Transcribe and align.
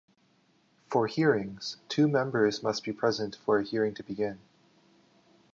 For 0.89 1.05
hearings, 1.05 1.77
two 1.87 2.07
Members 2.07 2.63
must 2.63 2.83
be 2.83 2.91
present 2.91 3.35
for 3.35 3.59
a 3.59 3.63
hearing 3.63 3.93
to 3.93 4.01
begin. 4.03 4.39